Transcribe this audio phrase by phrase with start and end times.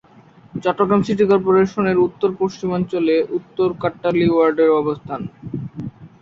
[0.55, 5.21] Chittagong city কর্পোরেশনের উত্তর-পশ্চিমাংশে উত্তর কাট্টলী ওয়ার্ডের অবস্থান।